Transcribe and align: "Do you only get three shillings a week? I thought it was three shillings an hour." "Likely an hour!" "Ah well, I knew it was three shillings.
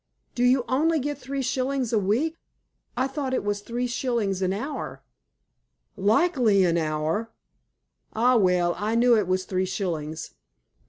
"Do 0.33 0.43
you 0.43 0.65
only 0.67 0.97
get 0.97 1.19
three 1.19 1.43
shillings 1.43 1.93
a 1.93 1.99
week? 1.99 2.35
I 2.97 3.05
thought 3.05 3.35
it 3.35 3.43
was 3.43 3.61
three 3.61 3.85
shillings 3.85 4.41
an 4.41 4.51
hour." 4.51 5.03
"Likely 5.95 6.63
an 6.65 6.75
hour!" 6.79 7.29
"Ah 8.13 8.35
well, 8.35 8.73
I 8.79 8.95
knew 8.95 9.15
it 9.15 9.27
was 9.27 9.45
three 9.45 9.67
shillings. 9.67 10.33